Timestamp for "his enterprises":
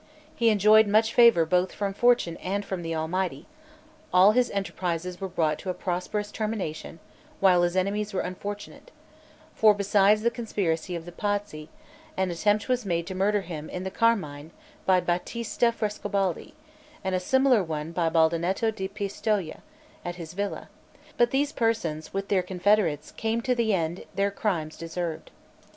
4.31-5.21